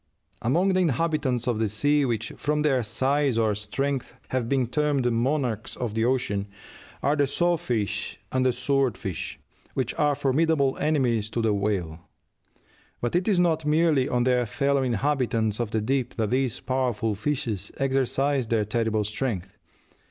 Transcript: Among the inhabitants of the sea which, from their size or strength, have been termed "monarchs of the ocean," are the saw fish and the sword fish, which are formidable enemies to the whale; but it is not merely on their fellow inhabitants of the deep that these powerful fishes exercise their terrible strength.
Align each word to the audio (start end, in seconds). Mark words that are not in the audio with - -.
Among 0.41 0.73
the 0.73 0.79
inhabitants 0.79 1.47
of 1.47 1.59
the 1.59 1.69
sea 1.69 2.05
which, 2.05 2.31
from 2.35 2.63
their 2.63 2.81
size 2.81 3.37
or 3.37 3.53
strength, 3.53 4.15
have 4.29 4.49
been 4.49 4.65
termed 4.65 5.05
"monarchs 5.13 5.75
of 5.75 5.93
the 5.93 6.05
ocean," 6.05 6.47
are 7.03 7.15
the 7.15 7.27
saw 7.27 7.55
fish 7.55 8.17
and 8.31 8.43
the 8.43 8.51
sword 8.51 8.97
fish, 8.97 9.39
which 9.75 9.93
are 9.99 10.15
formidable 10.15 10.75
enemies 10.79 11.29
to 11.29 11.39
the 11.43 11.53
whale; 11.53 11.99
but 12.99 13.15
it 13.15 13.27
is 13.27 13.39
not 13.39 13.63
merely 13.63 14.09
on 14.09 14.23
their 14.23 14.47
fellow 14.47 14.81
inhabitants 14.81 15.59
of 15.59 15.69
the 15.69 15.81
deep 15.81 16.15
that 16.15 16.31
these 16.31 16.59
powerful 16.61 17.13
fishes 17.13 17.71
exercise 17.77 18.47
their 18.47 18.65
terrible 18.65 19.03
strength. 19.03 19.55